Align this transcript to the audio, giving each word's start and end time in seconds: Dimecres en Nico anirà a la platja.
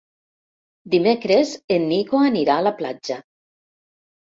Dimecres 0.93 1.53
en 1.77 1.87
Nico 1.95 2.25
anirà 2.33 2.59
a 2.59 2.67
la 2.73 2.77
platja. 2.85 3.23